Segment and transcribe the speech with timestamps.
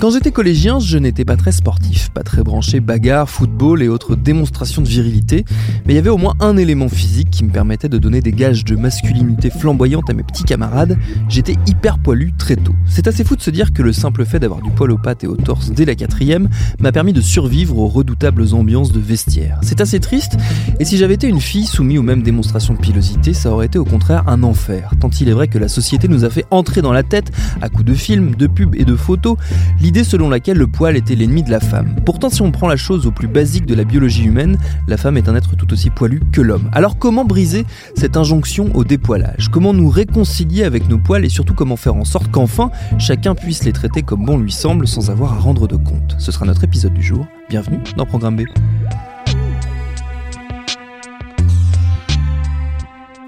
[0.00, 4.16] Quand j'étais collégien, je n'étais pas très sportif, pas très branché bagarre, football et autres
[4.16, 5.44] démonstrations de virilité,
[5.84, 8.32] mais il y avait au moins un élément physique qui me permettait de donner des
[8.32, 10.96] gages de masculinité flamboyante à mes petits camarades.
[11.28, 12.74] J'étais hyper poilu très tôt.
[12.86, 15.22] C'est assez fou de se dire que le simple fait d'avoir du poil aux pattes
[15.24, 16.48] et au torse dès la quatrième
[16.78, 19.58] m'a permis de survivre aux redoutables ambiances de vestiaire.
[19.62, 20.38] C'est assez triste,
[20.78, 23.78] et si j'avais été une fille soumise aux mêmes démonstrations de pilosité, ça aurait été
[23.78, 26.80] au contraire un enfer, tant il est vrai que la société nous a fait entrer
[26.80, 29.36] dans la tête, à coups de films, de pubs et de photos,
[29.90, 31.96] l'idée selon laquelle le poil était l'ennemi de la femme.
[32.06, 35.16] Pourtant, si on prend la chose au plus basique de la biologie humaine, la femme
[35.16, 36.70] est un être tout aussi poilu que l'homme.
[36.70, 39.48] Alors comment briser cette injonction au dépoilage?
[39.48, 43.64] Comment nous réconcilier avec nos poils et surtout comment faire en sorte qu'enfin chacun puisse
[43.64, 46.14] les traiter comme bon lui semble sans avoir à rendre de compte?
[46.18, 47.26] Ce sera notre épisode du jour.
[47.48, 48.42] Bienvenue dans Programme B.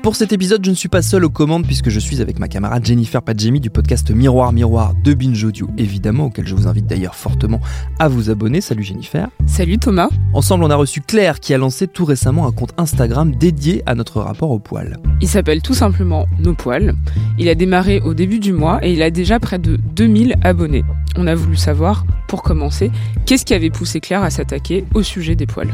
[0.03, 2.49] Pour cet épisode, je ne suis pas seul aux commandes puisque je suis avec ma
[2.49, 6.87] camarade Jennifer Padjemi du podcast Miroir Miroir de Binge Audio, évidemment, auquel je vous invite
[6.87, 7.61] d'ailleurs fortement
[8.01, 8.61] à vous abonner.
[8.61, 9.29] Salut Jennifer.
[9.47, 10.09] Salut Thomas.
[10.35, 13.95] Ensemble, on a reçu Claire qui a lancé tout récemment un compte Instagram dédié à
[13.95, 14.97] notre rapport au poil.
[15.21, 16.95] Il s'appelle tout simplement Nos Poils.
[17.39, 20.83] Il a démarré au début du mois et il a déjà près de 2000 abonnés.
[21.17, 22.91] On a voulu savoir, pour commencer,
[23.25, 25.73] qu'est-ce qui avait poussé Claire à s'attaquer au sujet des poils?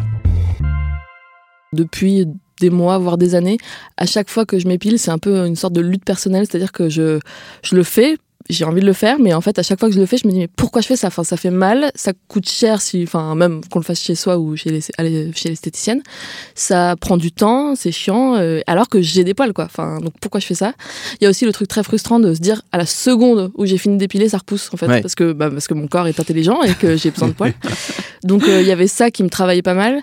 [1.72, 2.26] depuis
[2.60, 3.58] des mois, voire des années,
[3.96, 6.72] à chaque fois que je m'épile, c'est un peu une sorte de lutte personnelle, c'est-à-dire
[6.72, 7.18] que je,
[7.62, 8.16] je le fais,
[8.48, 10.16] j'ai envie de le faire, mais en fait, à chaque fois que je le fais,
[10.16, 11.08] je me dis, mais pourquoi je fais ça?
[11.08, 14.38] Enfin, ça fait mal, ça coûte cher, si, enfin, même qu'on le fasse chez soi
[14.38, 16.02] ou chez l'esthéticienne.
[16.54, 19.64] Ça prend du temps, c'est chiant, euh, alors que j'ai des poils, quoi.
[19.66, 20.72] Enfin, donc pourquoi je fais ça?
[21.20, 23.66] Il y a aussi le truc très frustrant de se dire, à la seconde où
[23.66, 25.02] j'ai fini d'épiler, ça repousse, en fait, Ouais.
[25.02, 27.52] parce que, bah, parce que mon corps est intelligent et que j'ai besoin de poils.
[28.24, 30.00] donc, euh, il y avait ça qui me travaillait pas mal.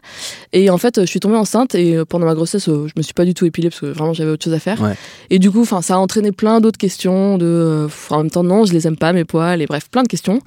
[0.54, 3.14] Et en fait, je suis tombée enceinte et euh, pendant ma grossesse, je me suis
[3.14, 4.82] pas du tout épilée parce que vraiment j'avais autre chose à faire.
[4.82, 4.96] Ouais.
[5.32, 8.44] Et du coup, enfin, ça a entraîné plein d'autres questions de, euh, en même temps,
[8.44, 10.42] non, je les aime pas mes poils et bref, plein de questions.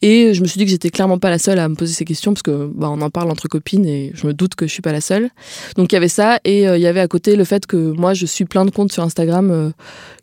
[0.00, 2.04] Et je me suis dit que j'étais clairement pas la seule à me poser ces
[2.04, 4.72] questions parce que bah, on en parle entre copines et je me doute que je
[4.72, 5.30] suis pas la seule.
[5.76, 7.76] Donc il y avait ça et euh, il y avait à côté le fait que
[7.76, 9.70] moi je suis plein de comptes sur Instagram euh,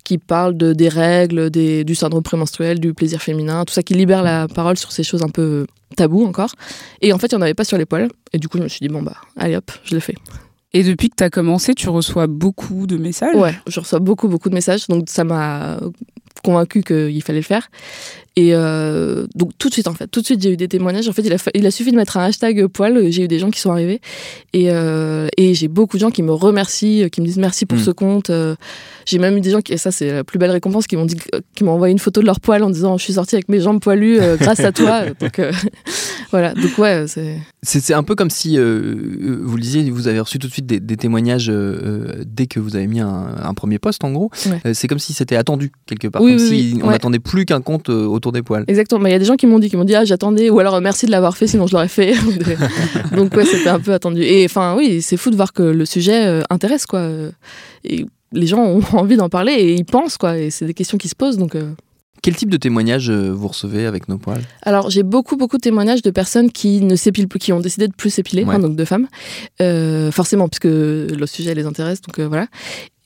[0.06, 3.96] qui parlent de, des règles, des, du syndrome prémenstruel, du plaisir féminin, tout ça qui
[3.96, 5.68] libère la parole sur ces choses un peu
[5.98, 6.52] tabous encore.
[7.02, 8.10] Et en fait, il y en avait pas sur les poils.
[8.32, 10.16] Et du coup, je me suis dit bon bah allez hop, je le fais.
[10.72, 13.36] Et depuis que tu as commencé, tu reçois beaucoup de messages?
[13.36, 15.80] Ouais, je reçois beaucoup, beaucoup de messages, donc ça m'a
[16.41, 17.69] convaincu qu'il fallait le faire.
[18.38, 21.07] Et euh, donc tout de suite, en fait, tout de suite, j'ai eu des témoignages.
[21.07, 23.28] En fait, il a, fa- il a suffi de mettre un hashtag poil, j'ai eu
[23.29, 24.01] des gens qui sont arrivés.
[24.51, 27.66] Et, euh, et j'ai beaucoup de gens qui me remercient, euh, qui me disent merci
[27.66, 27.81] pour Mm.
[27.81, 28.31] ce compte.
[29.06, 31.06] J'ai même eu des gens, qui, et ça c'est la plus belle récompense, qui m'ont
[31.06, 31.16] dit,
[31.56, 33.59] qui m'ont envoyé une photo de leur poil en disant je suis sortie avec mes
[33.62, 35.03] jambes poilues euh, grâce à toi.
[35.19, 35.40] Donc
[36.31, 37.38] voilà, donc ouais, c'est...
[37.63, 38.63] C'est un peu comme si, vous
[39.56, 41.52] le disiez, vous avez reçu tout de suite des, des témoignages
[42.25, 44.29] dès que vous avez mis un, un premier post, en gros.
[44.47, 44.73] Ouais.
[44.73, 46.22] C'est comme si c'était attendu, quelque part.
[46.22, 46.91] Oui, comme oui, si oui, on ouais.
[46.94, 48.63] n'attendait plus qu'un compte euh, autour des poils.
[48.68, 49.00] Exactement.
[49.02, 50.59] Mais il y a des gens qui m'ont dit, qui m'ont dit, ah, j'attendais, ou
[50.59, 52.13] alors euh, merci de l'avoir fait, sinon je l'aurais fait.
[53.16, 54.22] Donc ouais, c'était un peu attendu.
[54.24, 57.00] Et enfin, oui, c'est fou de voir que le sujet euh, intéresse, quoi.
[57.00, 57.31] Euh,
[57.84, 60.38] Et les gens ont envie d'en parler et ils pensent, quoi.
[60.38, 61.38] Et c'est des questions qui se posent.
[61.38, 61.72] Donc, euh.
[62.22, 64.41] Quel type de témoignage euh, vous recevez avec nos poils?
[64.64, 67.88] Alors j'ai beaucoup, beaucoup de témoignages de personnes qui ne s'épilent plus, qui ont décidé
[67.88, 68.56] de plus s'épiler, Ouais.
[68.56, 69.08] hein, donc de femmes,
[69.62, 72.02] Euh, forcément, puisque le sujet les intéresse.
[72.02, 72.47] Donc euh, voilà.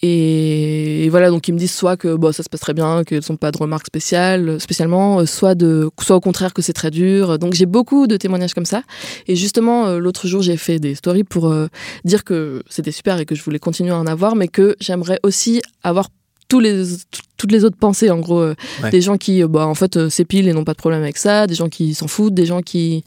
[0.01, 3.03] Et, et voilà, donc ils me disent soit que bon, ça se passe très bien,
[3.03, 6.73] qu'elles n'ont pas de remarques spéciales, spécialement, euh, soit, de, soit au contraire que c'est
[6.73, 7.37] très dur.
[7.37, 8.83] Donc j'ai beaucoup de témoignages comme ça.
[9.27, 11.67] Et justement, euh, l'autre jour, j'ai fait des stories pour euh,
[12.05, 15.19] dire que c'était super et que je voulais continuer à en avoir, mais que j'aimerais
[15.23, 16.07] aussi avoir
[16.47, 18.39] tous les, tout- toutes les autres pensées, en gros.
[18.41, 18.89] euh, Ouais.
[18.91, 21.17] Des gens qui, euh, bah, en fait, euh, s'épilent et n'ont pas de problème avec
[21.17, 23.03] ça, des gens qui s'en foutent, des gens qui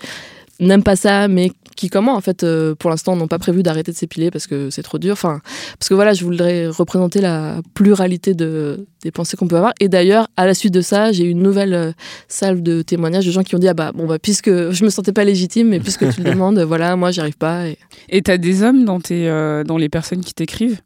[0.60, 3.92] n'aiment pas ça, mais qui, comment, en fait, euh, pour l'instant, n'ont pas prévu d'arrêter
[3.92, 5.12] de s'épiler parce que c'est trop dur.
[5.12, 5.40] Enfin,
[5.78, 9.72] parce que voilà, je voudrais représenter la pluralité de, des pensées qu'on peut avoir.
[9.80, 11.92] Et d'ailleurs, à la suite de ça, j'ai eu une nouvelle euh,
[12.28, 14.90] salve de témoignages de gens qui ont dit Ah bah, bon, bah, puisque je me
[14.90, 17.68] sentais pas légitime, mais puisque tu le demandes, voilà, moi, j'y arrive pas.
[17.68, 17.78] Et,
[18.08, 20.80] Et tu as des hommes dans, tes, euh, dans les personnes qui t'écrivent?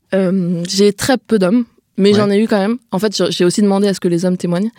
[0.67, 1.67] J'ai très peu d'hommes.
[1.99, 2.17] Mais Ouais.
[2.19, 2.77] j'en ai eu quand même.
[2.93, 4.71] En fait, j'ai aussi demandé à ce que les hommes témoignent.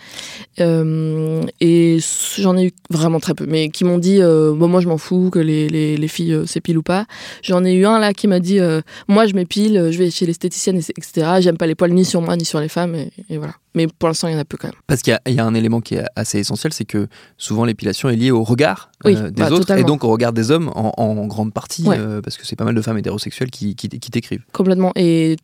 [0.59, 1.97] Euh, et
[2.37, 3.45] j'en ai eu vraiment très peu.
[3.47, 6.33] Mais qui m'ont dit, euh, bon, moi je m'en fous que les, les, les filles
[6.33, 7.05] euh, s'épilent ou pas.
[7.43, 8.59] J'en ai eu un là qui m'a dit,
[9.07, 11.27] moi je m'épile, je vais chez l'esthéticienne, etc.
[11.39, 12.95] J'aime pas les poils ni sur moi ni sur les femmes.
[12.95, 13.53] Et, et voilà.
[13.75, 14.75] Mais pour l'instant, il y en a peu quand même.
[14.87, 17.07] Parce qu'il y a- il y, a un élément qui est assez essentiel, c'est que
[17.37, 19.81] souvent l'épilation est liée au regard Oui, des bah, autres totalement.
[19.83, 21.97] et donc au regard des hommes en, en grande partie, Ouais.
[22.23, 24.41] parce que c'est pas mal de femmes hétérosexuelles qui, qui, qui t'écrivent.
[24.51, 24.93] Complètement.
[24.95, 25.35] Et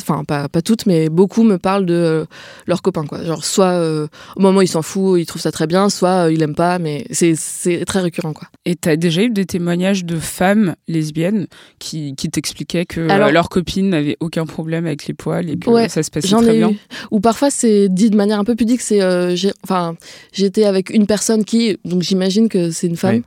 [0.00, 2.24] enfin pas, pas toutes, mais beaucoup me parlent de euh,
[2.66, 3.04] leurs copains.
[3.06, 3.24] Quoi.
[3.24, 4.06] Genre soit euh,
[4.36, 6.54] au moment où ils s'en foutent, ils trouvent ça très bien, soit euh, ils l'aiment
[6.54, 8.32] pas, mais c'est- c'est très récurrent.
[8.32, 8.48] Quoi.
[8.64, 11.46] Et t'as déjà eu des témoignages de femmes lesbiennes
[11.78, 15.56] qui, qui t'expliquaient que euh, Alors- leur copine n'avait aucun problème avec les poils et
[15.56, 16.70] que Ouais, ça se passait J'en très ai bien?
[16.70, 16.76] eu.
[17.10, 18.80] Ou parfois c'est dit de manière un peu pudique.
[18.82, 19.96] C'est euh, j'ai- enfin
[20.32, 23.22] j'étais avec une personne qui donc j'imagine que c'est une femme.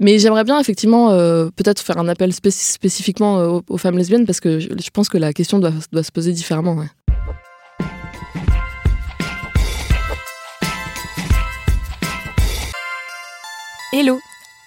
[0.00, 4.26] Mais j'aimerais bien effectivement euh, peut-être faire un appel spéc- spécifiquement aux, aux femmes lesbiennes
[4.26, 6.84] parce que je, je pense que la question doit, se poser différemment.
[13.92, 14.18] Hello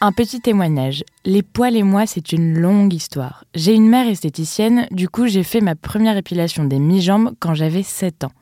[0.06, 1.06] un petit témoignage.
[1.24, 3.46] Les poils et moi, c'est une longue histoire.
[3.56, 7.84] J'ai une mère esthéticienne, du coup j'ai fait ma première épilation des mi-jambes quand j'avais
[7.84, 8.34] 7 ans.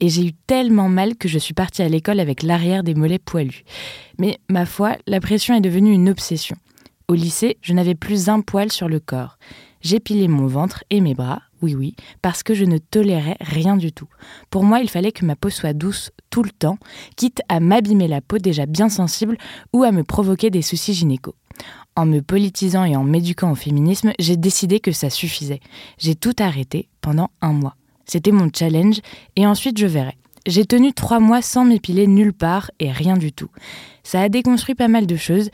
[0.00, 3.18] Et j'ai eu tellement mal que je suis partie à l'école avec l'arrière des mollets
[3.18, 3.64] poilus.
[4.18, 6.56] Mais ma foi, la pression est devenue une obsession.
[7.08, 9.38] Au lycée, je n'avais plus un poil sur le corps.
[9.86, 13.92] J'épilais mon ventre et mes bras, oui oui, parce que je ne tolérais rien du
[13.92, 14.08] tout.
[14.50, 16.76] Pour moi, il fallait que ma peau soit douce tout le temps,
[17.14, 19.38] quitte à m'abîmer la peau déjà bien sensible
[19.72, 21.36] ou à me provoquer des soucis gynéco.
[21.94, 25.60] En me politisant et en m'éduquant au féminisme, j'ai décidé que ça suffisait.
[25.98, 27.76] J'ai tout arrêté pendant un mois.
[28.06, 28.98] C'était mon challenge
[29.36, 30.16] et ensuite je verrai.
[30.48, 33.50] J'ai tenu trois mois sans m'épiler nulle part et rien du tout.
[34.02, 35.48] Ça a déconstruit pas mal de choses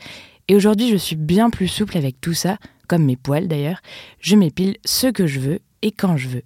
[0.47, 2.57] et aujourd'hui je suis bien plus souple avec tout ça,
[2.87, 3.81] comme mes poils d'ailleurs.
[4.19, 6.43] Je m'épile ce que je veux et quand je veux.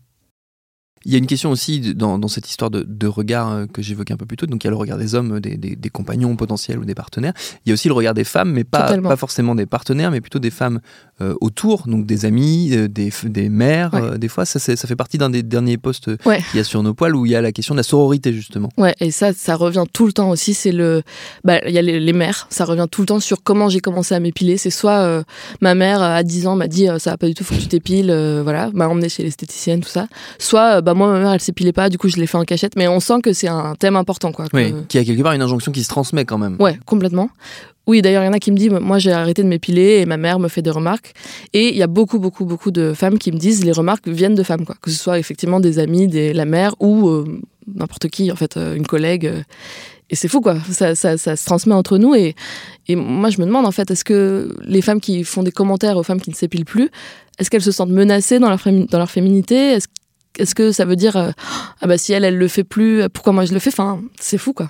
[1.06, 3.82] Il y a une question aussi dans, dans cette histoire de, de regard euh, que
[3.82, 4.46] j'évoquais un peu plus tôt.
[4.46, 6.96] Donc il y a le regard des hommes, des, des- des compagnons potentiels ou des
[6.96, 7.34] partenaires.
[7.66, 9.10] Il y a aussi le regard des femmes, mais pas, Totalement.
[9.10, 10.80] pas forcément des partenaires, mais plutôt des femmes
[11.22, 13.94] euh, autour, donc des amis, euh, des, mères.
[13.94, 14.02] Ouais.
[14.02, 16.42] euh, des fois, ça, fait partie d'un des derniers posts euh, Ouais.
[16.52, 18.34] qu'il y a sur nos poils où il y a la question de la sororité
[18.34, 18.70] justement.
[18.78, 20.54] Ouais, et ça, ça revient tout le temps aussi.
[20.54, 21.04] C'est le,
[21.44, 22.48] bah, il y a les, les mères.
[22.50, 24.58] Ça revient tout le temps sur comment j'ai commencé à m'épiler.
[24.58, 25.24] C'est soit
[25.62, 27.68] ma mère à 10 ans m'a dit ça va pas du tout, faut que tu
[27.68, 28.12] t'épiles,
[28.44, 30.08] voilà, m'a emmené chez l'esthéticienne, tout ça.
[30.40, 32.76] Soit bah moi ma mère elle s'épilait pas, du coup je l'ai fait en cachette.
[32.76, 34.48] Mais on sent que c'est un thème important, quoi.
[34.48, 34.74] que- Oui.
[34.90, 36.58] Qui a quelque part une injonction qui se transmet quand même.
[36.60, 37.30] Ouais, complètement.
[37.86, 40.06] Oui, d'ailleurs, il y en a qui me disent, moi j'ai arrêté de m'épiler et
[40.06, 41.14] ma mère me fait des remarques.
[41.54, 44.36] Et il y a beaucoup, beaucoup, beaucoup de femmes qui me disent, les remarques viennent
[44.36, 44.76] de femmes, quoi.
[44.82, 47.40] Que ce soit effectivement des amis, des, la mère ou euh,
[47.74, 49.26] n'importe qui, en fait, euh, une collègue.
[49.28, 49.42] euh.
[50.10, 50.58] Et c'est fou, quoi.
[50.70, 52.14] Ça, ça, ça se transmet entre nous.
[52.14, 52.36] Et,
[52.90, 55.96] et moi, je me demande, en fait, est-ce que les femmes qui font des commentaires
[55.96, 56.90] aux femmes qui ne s'épilent plus,
[57.40, 59.56] est-ce qu'elles se sentent menacées dans leur, dans leur féminité?
[59.74, 59.88] Est-ce
[60.38, 61.32] est-ce que ça veut dire, euh,
[61.82, 63.70] ah bah si elle, elle le fait plus, pourquoi moi je le fais?
[63.70, 64.70] Enfin, c'est fou, quoi.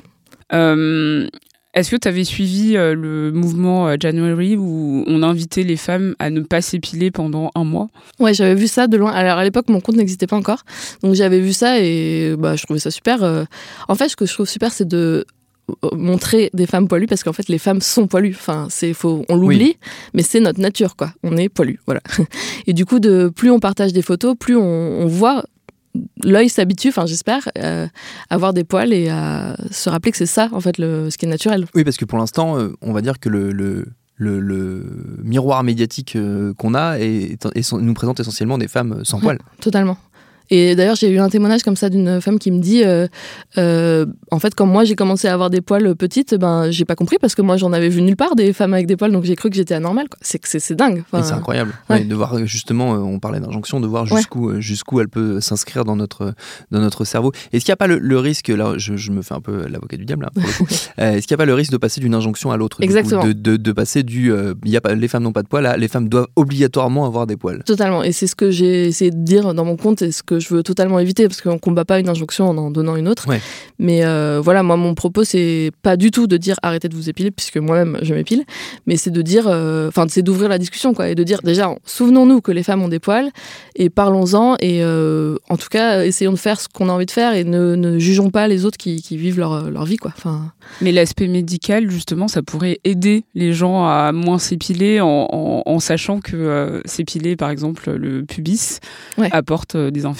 [0.53, 1.27] Euh,
[1.73, 6.15] Est-ce que tu avais suivi euh, le mouvement euh, January où on invitait les femmes
[6.19, 7.89] à ne pas s'épiler pendant un mois?
[8.19, 9.11] Ouais, j'avais vu ça de loin.
[9.11, 10.63] Alors à l'époque, mon compte n'existait pas encore,
[11.03, 13.23] donc j'avais vu ça et bah, je trouvais ça super.
[13.23, 13.43] Euh,
[13.89, 15.25] En fait, ce que je trouve super, c'est de
[15.91, 18.33] montrer des femmes poilues parce qu'en fait les femmes sont poilues.
[18.39, 19.75] Enfin c'est faut on l'oublie
[20.13, 21.11] mais c'est notre nature quoi.
[21.23, 21.99] On est poilu voilà.
[22.67, 25.43] Et du coup de plus on partage des photos plus on, on voit
[26.23, 27.87] l'œil s'habitue enfin j'espère euh,
[28.29, 31.17] à voir des poils et à se rappeler que c'est ça en fait le ce
[31.17, 33.85] qui est naturel Oui, parce que pour l'instant, euh, on va dire que le, le,
[34.17, 34.39] le-
[35.23, 39.39] miroir médiatique euh, qu'on a est- est- nous présente essentiellement des femmes sans poils.
[39.61, 39.97] Totalement.
[40.49, 43.07] Et d'ailleurs, j'ai eu un témoignage comme ça d'une femme qui me dit, euh,
[43.57, 46.95] euh, en fait, quand moi j'ai commencé à avoir des poils petites, ben j'ai pas
[46.95, 49.23] compris parce que moi j'en avais vu nulle part des femmes avec des poils, donc
[49.23, 50.07] j'ai cru que j'étais anormale.
[50.21, 51.03] C'est c'est c'est dingue.
[51.11, 51.73] Enfin, c'est incroyable.
[51.89, 51.97] ouais.
[51.97, 55.83] Ouais, de voir euh, justement, on parlait d'injonction, de voir jusqu'où jusqu'où elle peut s'inscrire
[55.85, 56.33] dans notre
[56.71, 57.31] dans notre cerveau.
[57.51, 59.67] Est-ce qu'il n'y a pas le, le risque là, je, je me fais un peu
[59.67, 60.67] l'avocat du diable là, pour le coup.
[60.99, 62.83] Euh, Est-ce qu'il n'y a pas le risque de passer d'une injonction à l'autre coup,
[62.83, 63.23] Exactement.
[63.23, 64.31] de, de, de passer du
[64.65, 67.05] il y a pas les femmes n'ont pas de poils à les femmes doivent obligatoirement
[67.05, 67.63] avoir des poils?
[67.65, 68.03] Totalement.
[68.03, 70.53] Et c'est ce que j'ai essayé de dire dans mon compte et ce que je
[70.53, 73.27] veux totalement éviter parce qu'on combat pas une injonction en en donnant une autre.
[73.27, 73.39] Ouais.
[73.79, 77.09] Mais euh, voilà, moi, mon propos, c'est pas du tout de dire arrêtez de vous
[77.09, 78.43] épiler, puisque moi-même, je m'épile,
[78.85, 81.73] mais c'est de dire, euh, enfin, c'est d'ouvrir la discussion, quoi, et de dire déjà,
[81.85, 83.29] souvenons-nous que les femmes ont des poils,
[83.75, 87.11] et parlons-en, et euh, en tout cas, essayons de faire ce qu'on a envie de
[87.11, 90.11] faire, et ne, ne jugeons pas les autres qui, qui vivent leur, leur vie, quoi.
[90.17, 90.51] Enfin,
[90.81, 95.79] Mais l'aspect médical, justement, ça pourrait aider les gens à moins s'épiler en, en- en
[95.79, 98.79] sachant que euh, s'épiler, par exemple, le pubis
[99.17, 99.29] Ouais.
[99.31, 100.17] apporte euh, des infections,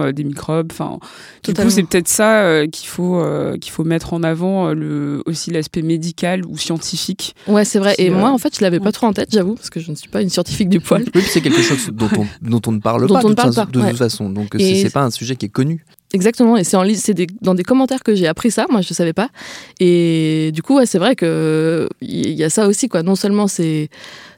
[0.00, 0.68] euh, des microbes.
[0.72, 0.98] Enfin,
[1.44, 4.74] du coup, c'est peut-être ça euh, qu'il faut euh, qu'il faut mettre en avant, euh,
[4.74, 7.34] le, aussi l'aspect médical ou scientifique.
[7.46, 7.94] ouais, c'est vrai.
[7.98, 8.84] Et euh, moi, en fait, je l'avais ouais.
[8.84, 11.02] pas trop en tête, j'avoue, parce que je ne suis pas une scientifique du poil.
[11.02, 13.28] Oui, puis c'est quelque chose dont on, dont on ne parle Dont pas, on de,
[13.30, 13.88] ne parle toute- pas, de ouais.
[13.90, 14.30] toute façon.
[14.30, 15.84] Donc c'est pas un sujet qui est connu.
[16.14, 16.78] Exactement, et c'est
[17.42, 19.28] dans des commentaires que j'ai appris ça, moi je savais pas.
[19.78, 23.02] Et du coup, ouais, c'est vrai que il y a ça aussi, quoi.
[23.02, 23.90] Non seulement c'est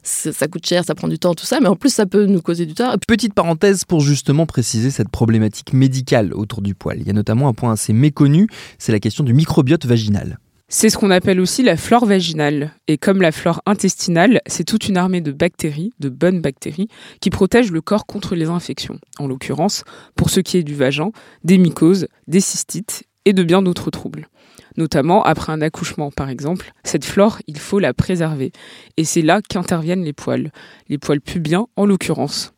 [0.03, 2.41] ça coûte cher, ça prend du temps, tout ça, mais en plus ça peut nous
[2.43, 2.97] causer du tort.
[3.07, 6.99] Petite parenthèse pour justement préciser cette problématique médicale autour du poil.
[7.01, 8.49] Il y a notamment un point assez méconnu,
[8.79, 10.39] c'est la question du microbiote vaginal.
[10.73, 12.71] C'est ce qu'on appelle aussi la flore vaginale.
[12.87, 16.87] Et comme la flore intestinale, c'est toute une armée de bactéries, de bonnes bactéries,
[17.21, 19.01] qui protègent le corps contre les infections.
[19.19, 19.83] En l'occurrence,
[20.15, 21.11] pour ce qui est du vagin,
[21.43, 24.29] des mycoses, des cystites et de bien d'autres troubles.
[24.77, 28.53] Notamment après un accouchement, par exemple, cette flore, il faut la préserver.
[28.97, 30.53] Et c'est là qu'interviennent les poils.
[30.89, 32.53] Les poils pubiens, en l'occurrence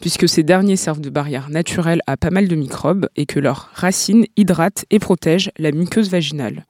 [0.00, 3.70] puisque ces derniers servent de barrière naturelle à pas mal de microbes et que leurs
[3.74, 6.66] racines hydratent et protègent la muqueuse vaginale.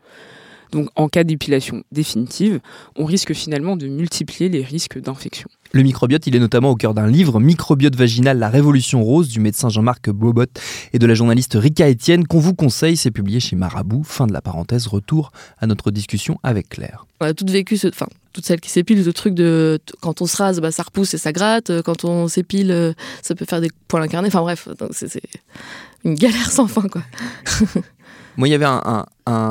[0.72, 2.60] Donc en cas d'épilation définitive,
[2.96, 5.48] on risque finalement de multiplier les risques d'infection.
[5.72, 9.38] Le microbiote, il est notamment au cœur d'un livre, Microbiote vaginal, la révolution rose, du
[9.38, 10.46] médecin Jean-Marc Bobot
[10.94, 12.96] et de la journaliste Rika Etienne, qu'on vous conseille.
[12.96, 14.02] C'est publié chez Marabout.
[14.02, 14.87] Fin de la parenthèse.
[14.87, 17.06] Retour à notre discussion avec Claire.
[17.20, 20.26] On a toutes vécu, ce, enfin, toutes celles qui s'épilent, ce truc de quand on
[20.26, 21.82] se rase, bah, ça repousse et ça gratte.
[21.82, 24.28] Quand on s'épile, euh, ça peut faire des poils incarnés.
[24.28, 25.20] Enfin bref, c'est
[26.04, 27.02] une galère sans fin, quoi.
[28.38, 29.04] Moi, il y avait un,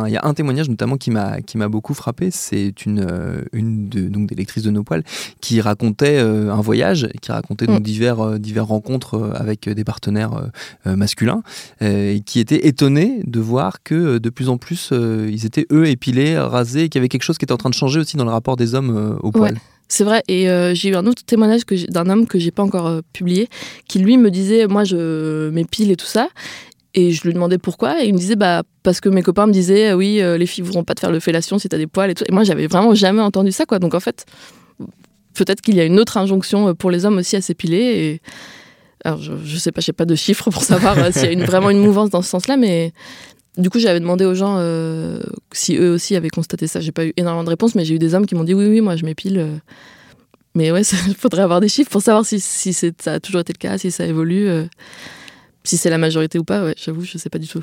[0.07, 2.31] il y a un témoignage notamment qui m'a qui m'a beaucoup frappé.
[2.31, 5.03] C'est une euh, une de, donc des lectrices de nos poils
[5.41, 7.83] qui racontait euh, un voyage, qui racontait donc mm.
[7.83, 10.49] divers euh, divers rencontres avec des partenaires
[10.85, 11.43] masculins,
[11.81, 16.37] et qui était étonné de voir que de plus en plus ils étaient eux épilés,
[16.37, 18.31] rasés, qu'il y avait quelque chose qui était en train de changer aussi dans le
[18.31, 19.57] rapport des hommes aux poils.
[19.89, 23.49] C'est vrai, et j'ai eu un autre témoignage d'un homme que j'ai pas encore publié,
[23.87, 26.29] qui lui me disait, moi je m'épile et tout ça,
[26.93, 29.51] et je lui demandais pourquoi, et il me disait bah parce que mes copains me
[29.51, 32.09] disaient oui euh, les filles voudront pas te faire de fellation si t'as des poils
[32.09, 32.23] et tout.
[32.27, 33.79] Et moi j'avais vraiment jamais entendu ça quoi.
[33.79, 34.25] Donc en fait
[35.35, 38.21] peut-être qu'il y a une autre injonction euh, pour les hommes aussi à s'épiler.
[39.03, 41.45] Alors je, je sais pas, j'ai pas de chiffres pour savoir euh, s'il y a
[41.45, 42.93] vraiment une mouvance dans ce sens-là, mais
[43.57, 44.57] du coup j'avais demandé aux gens
[45.51, 46.79] si eux aussi avaient constaté ça.
[46.79, 48.67] J'ai pas eu énormément de réponses, mais j'ai eu des hommes qui m'ont dit oui
[48.67, 49.59] oui moi je m'épile.
[50.55, 53.59] Mais ouais, il faudrait avoir des chiffres pour savoir si ça a toujours été le
[53.59, 54.49] cas, si ça évolue.
[55.67, 57.61] Si c'est la majorité ou pas, ouais, j'avoue, je sais pas du tout.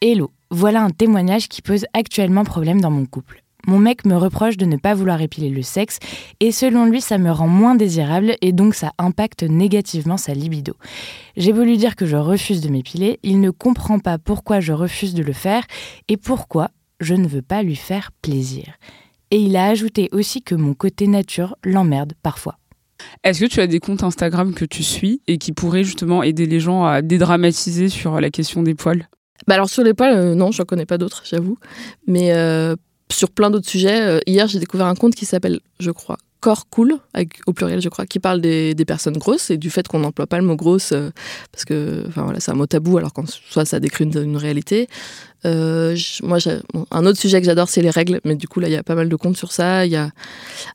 [0.00, 3.42] Hello, voilà un témoignage qui pose actuellement problème dans mon couple.
[3.66, 5.98] Mon mec me reproche de ne pas vouloir épiler le sexe
[6.38, 10.74] et selon lui ça me rend moins désirable et donc ça impacte négativement sa libido.
[11.36, 15.14] J'ai voulu dire que je refuse de m'épiler, il ne comprend pas pourquoi je refuse
[15.14, 15.64] de le faire
[16.06, 16.70] et pourquoi
[17.00, 18.78] je ne veux pas lui faire plaisir.
[19.30, 22.58] Et il a ajouté aussi que mon côté nature l'emmerde parfois.
[23.24, 26.46] Est-ce que tu as des comptes Instagram que tu suis et qui pourraient justement aider
[26.46, 29.08] les gens à dédramatiser sur la question des poils?
[29.46, 31.58] Bah alors sur les poils, euh, non, je n'en connais pas d'autres, j'avoue.
[32.06, 32.74] Mais euh,
[33.10, 36.68] sur plein d'autres sujets, euh, hier j'ai découvert un compte qui s'appelle, je crois, corps
[36.70, 37.00] cool,
[37.48, 40.38] au pluriel je crois, qui parle des, personnes grosses et du fait qu'on n'emploie pas
[40.38, 40.94] le mot grosse
[41.50, 44.86] parce que enfin, voilà, c'est un mot tabou alors qu'en soit ça décrit une, réalité.
[45.44, 46.38] Euh, moi,
[46.92, 48.84] un autre sujet que j'adore, c'est les règles, mais du coup là il y a
[48.84, 49.86] pas mal de comptes sur ça.
[49.86, 50.12] Il y a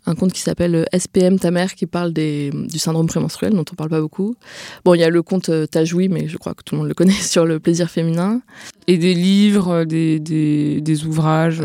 [0.06, 3.64] un compte qui s'appelle euh, SPM ta mère qui parle des, du syndrome prémenstruel dont
[3.72, 4.36] on parle pas beaucoup.
[4.84, 6.90] Bon, il y a le compte euh, Tajoui, mais je crois que tout le monde
[6.90, 8.42] le connaît sur le plaisir féminin.
[8.88, 11.64] Et des livres, des, des, des ouvrages.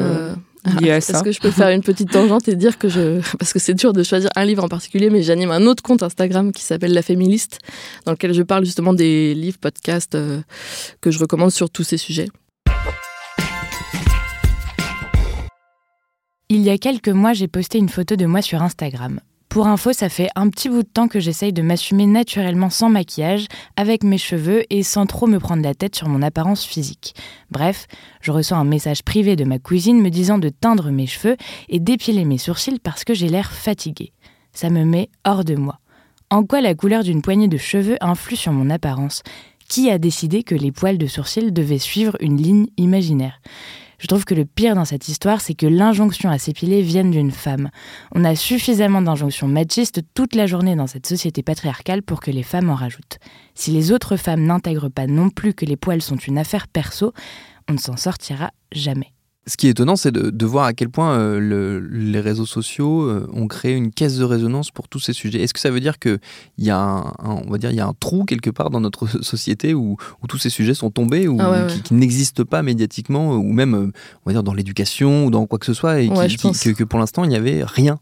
[0.82, 3.20] Est-ce que je peux faire une petite tangente et dire que je.
[3.38, 6.02] Parce que c'est dur de choisir un livre en particulier, mais j'anime un autre compte
[6.02, 7.58] Instagram qui s'appelle La Féministe,
[8.04, 10.40] dans lequel je parle justement des livres, podcasts euh,
[11.00, 12.28] que je recommande sur tous ces sujets.
[16.48, 19.20] Il y a quelques mois, j'ai posté une photo de moi sur Instagram.
[19.48, 22.90] Pour info, ça fait un petit bout de temps que j'essaye de m'assumer naturellement sans
[22.90, 27.14] maquillage, avec mes cheveux et sans trop me prendre la tête sur mon apparence physique.
[27.50, 27.86] Bref,
[28.20, 31.36] je reçois un message privé de ma cousine me disant de teindre mes cheveux
[31.68, 34.12] et d'épiler mes sourcils parce que j'ai l'air fatiguée.
[34.52, 35.78] Ça me met hors de moi.
[36.28, 39.22] En quoi la couleur d'une poignée de cheveux influe sur mon apparence?
[39.68, 43.40] Qui a décidé que les poils de sourcils devaient suivre une ligne imaginaire?
[43.98, 47.30] Je trouve que le pire dans cette histoire, c'est que l'injonction à s'épiler vienne d'une
[47.30, 47.70] femme.
[48.14, 52.42] On a suffisamment d'injonctions machistes toute la journée dans cette société patriarcale pour que les
[52.42, 53.18] femmes en rajoutent.
[53.54, 57.12] Si les autres femmes n'intègrent pas non plus que les poils sont une affaire perso,
[57.68, 59.15] on ne s'en sortira jamais
[59.48, 63.28] ce qui est étonnant, c'est de, voir à quel point euh, les réseaux sociaux euh,
[63.32, 65.40] ont créé une caisse de résonance pour tous ces sujets.
[65.40, 66.18] Est-ce que ça veut dire qu'il
[66.58, 67.12] y, a un,
[67.46, 69.96] on va dire, il y a un trou quelque part dans notre société où,
[70.28, 73.92] tous ces sujets sont tombés, ou ah qui, n'existent pas médiatiquement, ou même euh,
[74.24, 77.22] on va dire, dans l'éducation ou dans quoi que ce soit, et que, pour l'instant,
[77.22, 78.00] il n'y avait rien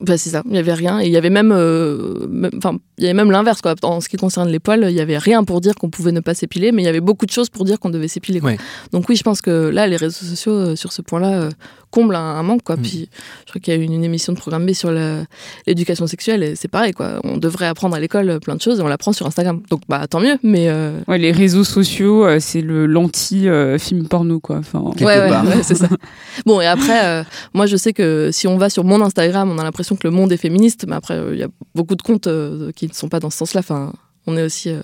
[0.00, 1.00] Bah, c'est ça, il y avait rien.
[1.00, 3.74] Et il y avait même, euh, enfin, il y avait même l'inverse, quoi.
[3.82, 6.20] En ce qui concerne les poils, il y avait rien pour dire qu'on pouvait ne
[6.20, 8.40] pas s'épiler, mais il y avait beaucoup de choses pour dire qu'on devait s'épiler.
[8.40, 8.58] Ouais.
[8.92, 11.50] Donc oui, je pense que là, les réseaux sociaux, euh, sur ce point-là, euh,
[11.90, 12.76] comblent un, un manque, quoi.
[12.76, 12.82] Mm.
[12.82, 13.08] Puis,
[13.46, 14.92] je crois qu'il y a eu une, une émission de programme B sur
[15.66, 17.18] l'éducation sexuelle, et c'est pareil, quoi.
[17.24, 19.62] On devrait apprendre à l'école plein de choses, et on l'apprend sur Instagram.
[19.70, 20.68] Donc, bah, tant mieux, mais...
[20.68, 24.56] euh, Ouais, les réseaux sociaux, euh, c'est le l'anti-film porno, quoi.
[24.58, 25.88] Enfin, Quelque ouais, ouais, c'est ça.
[26.46, 27.24] Bon, et après, euh,
[27.54, 30.10] moi, je sais que si on va sur mon Instagram, on a l'impression que le
[30.12, 32.92] monde est féministe, mais après, euh, il y a beaucoup de comptes euh, qui ne
[32.92, 33.60] sont pas dans ce sens-là.
[33.60, 33.92] Enfin,
[34.26, 34.80] on est aussi, euh,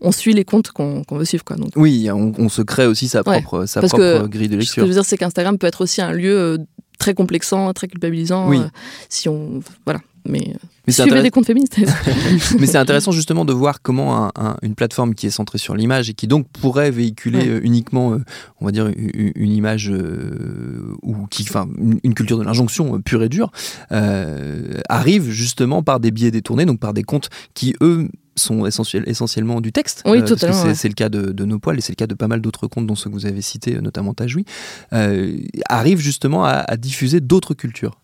[0.00, 1.56] on suit les comptes qu'on qu'on veut suivre, quoi.
[1.56, 4.48] Donc, Oui, on, on se crée aussi sa Ouais, propre, sa parce propre que grille
[4.48, 4.82] de ce que lecture.
[4.84, 6.58] je veux dire, c'est qu'Instagram peut être aussi un lieu
[6.98, 8.58] très complexant, très culpabilisant, Oui.
[8.58, 8.68] euh,
[9.08, 10.00] si on, voilà.
[10.26, 10.54] Mais,
[10.88, 11.78] suivez des comptes féministes.
[12.58, 15.74] Mais c'est intéressant justement de voir comment un- un- une plateforme qui est centrée sur
[15.74, 17.48] l'image et qui donc pourrait véhiculer Ouais.
[17.48, 18.24] euh, uniquement, euh,
[18.60, 21.68] on va dire, une, image euh, ou qui, enfin,
[22.02, 23.50] une, culture de l'injonction pure et dure,
[23.92, 29.04] euh, arrive justement par des biais détournés, donc par des comptes qui eux sont essentiel-
[29.06, 30.02] essentiellement du texte.
[30.06, 30.88] Oui, que totalement, c'est ouais.
[30.88, 32.86] le cas de, de nos poils et c'est le cas de pas mal d'autres comptes
[32.86, 34.44] dont ceux que vous avez cités, notamment Tajoui,
[34.92, 35.36] euh,
[35.68, 37.98] arrivent justement à, à diffuser d'autres cultures.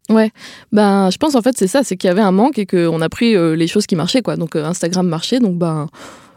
[0.72, 3.00] Ben, je pense en fait c'est ça, c'est qu'il y avait un manque et qu'on
[3.00, 4.36] a pris euh, les choses qui marchaient quoi.
[4.36, 5.88] Donc euh, Instagram marchait, donc ben,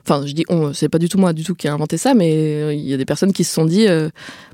[0.06, 2.14] enfin je dis on, c'est pas du tout moi du tout qui a inventé ça,
[2.14, 4.10] mais euh, il y a des personnes qui se sont dit euh,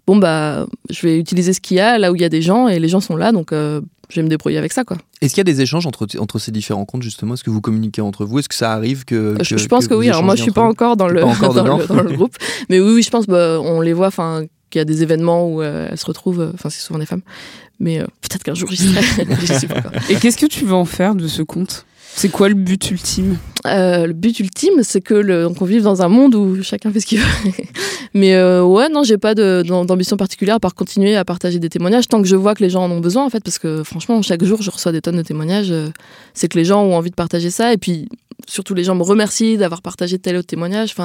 [0.08, 2.42] bon bah je vais utiliser ce qu'il y a là où il y a des
[2.42, 4.98] gens et les gens sont là, donc euh, je vais me débrouiller avec ça quoi.
[5.22, 7.36] Est-ce qu'il y a des échanges entre, entre ces différents comptes justement?
[7.36, 8.40] Est-ce que vous communiquez entre vous?
[8.40, 10.10] Est-ce que ça arrive que, je, je pense que, oui.
[10.10, 12.36] Alors moi je suis pas encore dans le pas encore dans, le, dans le groupe,
[12.70, 15.48] mais oui oui je pense bah, on les voit enfin qu'il y a des événements
[15.48, 17.22] où euh, elles se retrouvent, euh, enfin c'est souvent des femmes,
[17.80, 19.26] mais euh, peut-être qu'un jour j'y serai.
[20.10, 21.86] Et qu'est-ce que tu veux en faire de ce compte?
[22.16, 23.38] C'est quoi le but ultime?
[23.66, 27.00] Euh, le but ultime, c'est que donc on vive dans un monde où chacun fait
[27.00, 27.52] ce qu'il veut.
[28.14, 32.08] Mais euh, ouais, non, j'ai pas d'ambition particulière à part continuer à partager des témoignages
[32.08, 34.22] tant que je vois que les gens en ont besoin, en fait, parce que franchement,
[34.22, 35.72] chaque jour, je reçois des tonnes de témoignages.
[35.72, 35.90] euh,
[36.34, 38.10] c'est que les gens ont envie de partager ça, et puis
[38.48, 40.96] surtout les gens me remercient d'avoir partagé tel ou tel témoignage.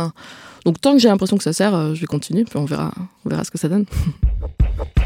[0.65, 2.93] Donc tant que j'ai l'impression que ça sert, je vais continuer, puis on verra,
[3.25, 3.85] on verra ce que ça donne.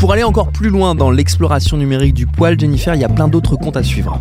[0.00, 3.28] Pour aller encore plus loin dans l'exploration numérique du poil, Jennifer, il y a plein
[3.28, 4.18] d'autres comptes à suivre.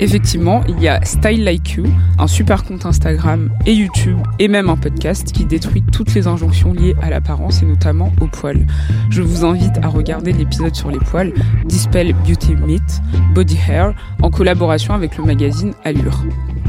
[0.00, 1.84] Effectivement, il y a Style Like You,
[2.18, 6.72] un super compte Instagram et YouTube et même un podcast qui détruit toutes les injonctions
[6.72, 8.66] liées à l'apparence et notamment au poil.
[9.10, 11.32] Je vous invite à regarder l'épisode sur les poils,
[11.66, 13.00] Dispel Beauty Myth,
[13.32, 16.24] Body Hair, en collaboration avec le magazine Allure.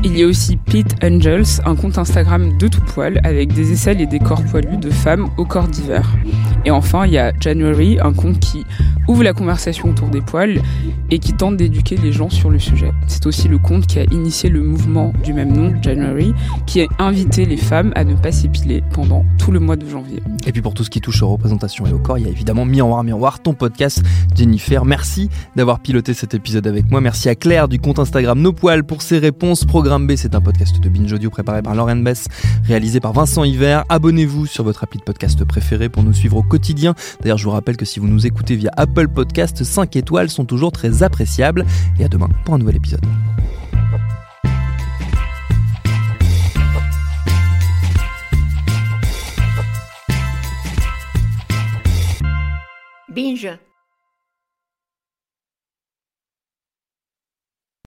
[0.06, 4.02] Il y a aussi Pete Angels, un compte Instagram de tout poil avec des aisselles
[4.02, 6.10] et des corps poilus de femmes au corps divers.
[6.66, 8.66] Et enfin, il y a January, un compte qui
[9.08, 10.62] ouvre la conversation autour des poils
[11.12, 12.92] et qui tente d'éduquer les gens sur le sujet.
[13.08, 16.34] C'est aussi le compte qui a initié le mouvement du même nom, January,
[16.66, 20.22] qui a invité les femmes à ne pas s'épiler pendant tout le mois de janvier.
[20.46, 22.32] Et puis pour tout ce qui touche aux représentations et au corps, il y a
[22.32, 24.04] évidemment Miroir Miroir, ton podcast.
[24.36, 27.02] Jennifer, merci d'avoir piloté cet épisode avec moi.
[27.02, 29.66] Merci à Claire du compte Instagram Nos Poils pour ses réponses.
[29.66, 32.28] Programme B, c'est un podcast de Binge Audio préparé par Lauren Bess,
[32.66, 33.84] réalisé par Vincent Hiver.
[33.90, 36.94] Abonnez-vous sur votre appli de podcast préféré pour nous suivre au quotidien.
[37.22, 40.46] D'ailleurs, je vous rappelle que si vous nous écoutez via Apple Podcast, 5 étoiles sont
[40.46, 41.66] toujours très appréciables.
[42.00, 43.04] Et à demain pour un nouvel épisode.
[53.10, 53.58] Binge.